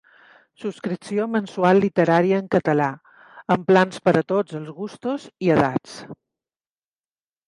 [0.61, 2.87] Subscripció mensual literària en català,
[3.55, 5.95] amb plans per a tots els gustos i edats.